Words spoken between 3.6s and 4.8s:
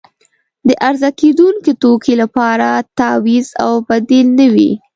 او بدیل نه وي.